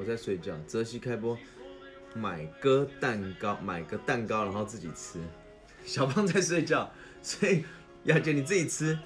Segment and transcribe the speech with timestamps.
[0.00, 0.58] 我在睡觉。
[0.66, 1.38] 泽西开播，
[2.14, 5.20] 买个蛋糕，买个蛋糕，然后自己吃。
[5.84, 6.90] 小胖在睡觉，
[7.20, 7.66] 所以
[8.04, 8.98] 雅姐你自己吃，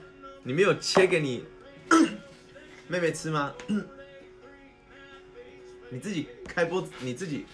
[0.44, 1.44] 你没有切给你
[2.86, 3.52] 妹妹吃吗？
[5.90, 7.44] 你自己开播，你自己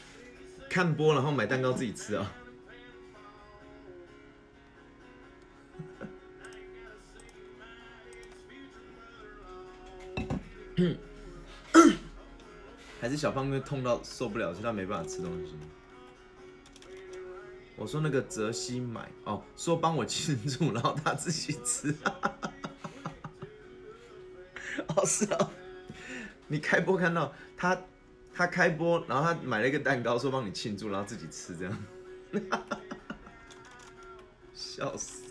[0.68, 2.30] 看播，然后买蛋糕自己吃啊、
[13.00, 15.54] 还是小胖因为痛到受不了，所以他没办法吃东西。
[17.76, 21.94] 我说那个泽西买哦，说帮我庆祝，然后他自己吃。
[24.88, 25.50] 哦，是哦，
[26.46, 27.82] 你开播看到他，
[28.34, 31.84] 他开播，然后他买了一个蛋糕，说帮你庆祝，然后自己吃，这样，
[34.52, 35.22] 笑死！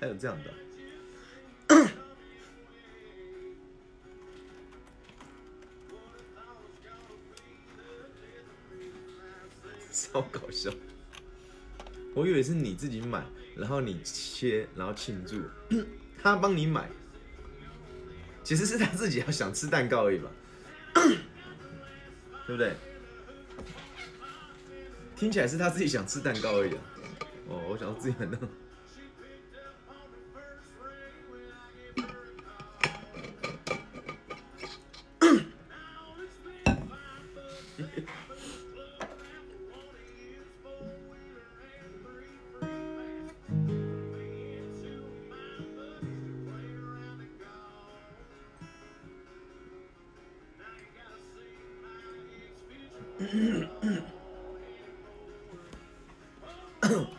[0.00, 0.67] 还有这样的。
[9.98, 10.70] 超搞笑！
[12.14, 13.24] 我以为是你自己买，
[13.56, 15.42] 然后你切，然后庆祝，
[16.22, 16.88] 他帮你买，
[18.44, 20.30] 其实是他自己要想吃蛋糕而已吧，
[22.46, 22.74] 对不对？
[25.16, 26.80] 听起来是他自己想吃蛋糕而已啊。
[27.48, 28.38] 哦，我想要自己很弄。
[53.20, 53.66] Oh.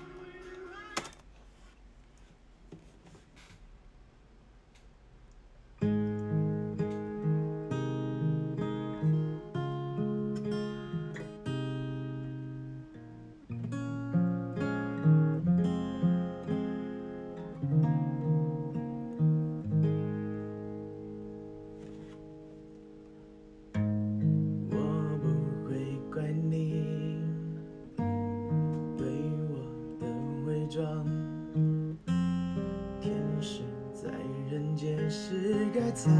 [35.50, 36.14] 是该藏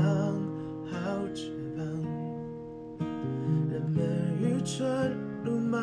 [0.90, 0.98] 好
[1.36, 1.86] 翅膀，
[3.70, 4.02] 人们
[4.42, 5.80] 愚蠢鲁莽，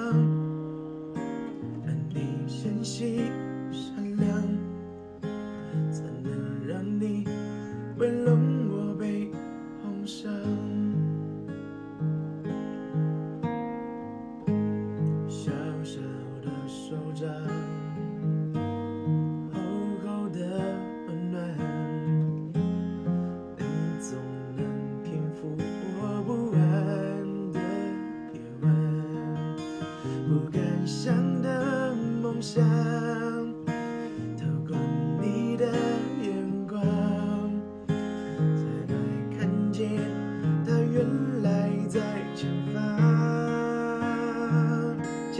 [1.86, 3.30] 而你纤细
[3.70, 4.42] 善良，
[5.92, 7.24] 怎能让你
[7.98, 8.35] 为容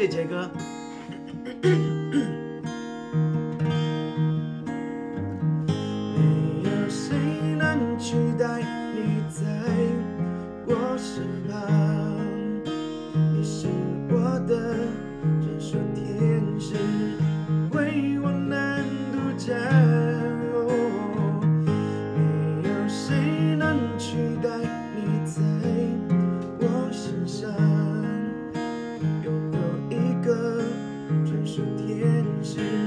[0.07, 0.76] 杰哥。
[32.55, 32.86] 天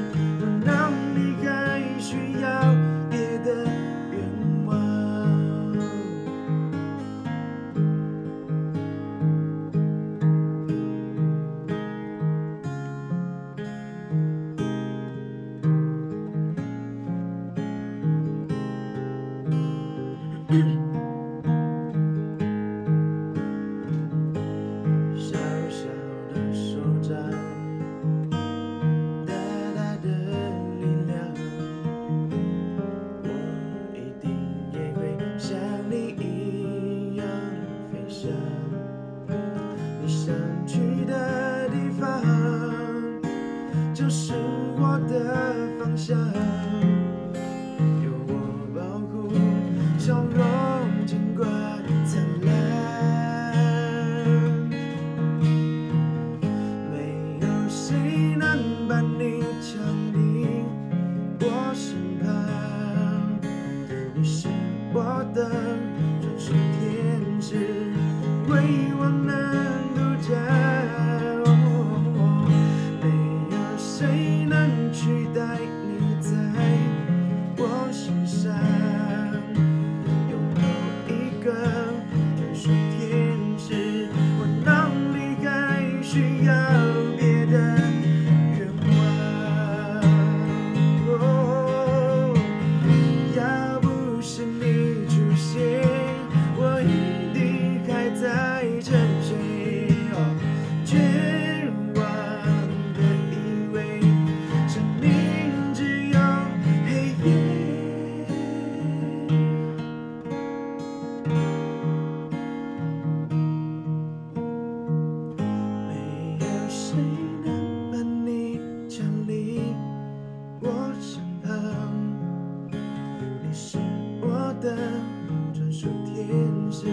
[125.80, 126.88] 守天使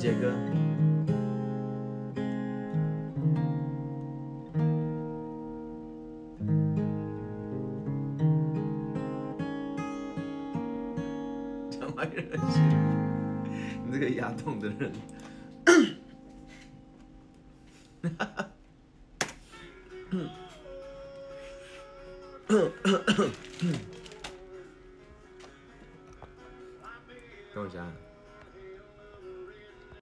[0.00, 0.32] 杰哥，
[13.84, 14.90] 你这个牙痛的人。
[27.52, 28.09] 等我一下。